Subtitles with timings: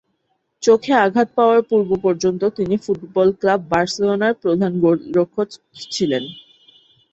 [0.63, 5.47] চোখে আঘাত পাওয়ার পূর্ব পর্যন্ত তিনি ফুটবল ক্লাব বার্সেলোনার প্রধান গোলরক্ষক
[5.93, 6.23] ছিলেন।